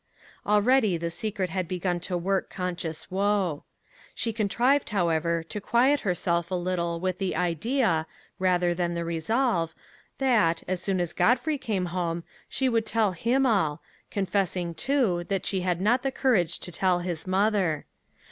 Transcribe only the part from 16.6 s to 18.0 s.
to tell his mother.